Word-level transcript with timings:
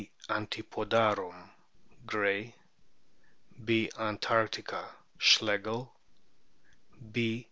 antipodarum, 0.31 1.49
Gray; 2.07 2.55
B. 3.63 3.91
antarctica, 3.99 4.95
Schlegel; 5.19 5.93
B. 7.11 7.39